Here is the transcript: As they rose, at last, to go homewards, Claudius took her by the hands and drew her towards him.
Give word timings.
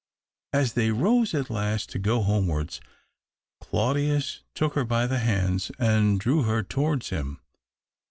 As 0.51 0.73
they 0.73 0.89
rose, 0.89 1.35
at 1.35 1.51
last, 1.51 1.91
to 1.91 1.99
go 1.99 2.23
homewards, 2.23 2.81
Claudius 3.61 4.41
took 4.55 4.73
her 4.73 4.83
by 4.83 5.05
the 5.05 5.19
hands 5.19 5.71
and 5.77 6.19
drew 6.19 6.41
her 6.41 6.63
towards 6.63 7.09
him. 7.09 7.39